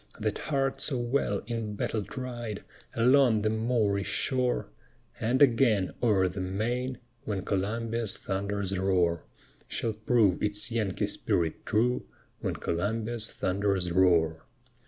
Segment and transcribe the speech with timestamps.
[0.19, 2.63] That heart so well in battle tried,
[2.95, 4.65] Along the Moorish shore,
[5.19, 9.25] And again o'er the main, When Columbia's thunders roar,
[9.67, 12.07] Shall prove its Yankee spirit true,
[12.39, 14.43] When Columbia's thunders roar.